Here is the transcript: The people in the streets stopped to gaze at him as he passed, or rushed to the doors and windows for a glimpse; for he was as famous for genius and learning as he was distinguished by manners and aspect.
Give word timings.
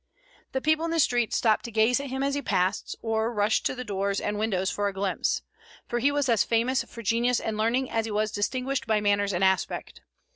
The 0.53 0.61
people 0.61 0.85
in 0.85 0.89
the 0.89 0.99
streets 0.99 1.35
stopped 1.37 1.63
to 1.65 1.71
gaze 1.71 1.99
at 1.99 2.07
him 2.09 2.23
as 2.23 2.33
he 2.33 2.41
passed, 2.41 2.95
or 3.03 3.31
rushed 3.31 3.67
to 3.67 3.75
the 3.75 3.83
doors 3.83 4.19
and 4.19 4.39
windows 4.39 4.71
for 4.71 4.87
a 4.87 4.93
glimpse; 4.93 5.43
for 5.87 5.99
he 5.99 6.11
was 6.11 6.27
as 6.27 6.43
famous 6.43 6.83
for 6.85 7.03
genius 7.03 7.39
and 7.39 7.55
learning 7.55 7.91
as 7.91 8.05
he 8.05 8.11
was 8.11 8.31
distinguished 8.31 8.87
by 8.87 8.99
manners 8.99 9.31
and 9.31 9.43
aspect. 9.43 10.01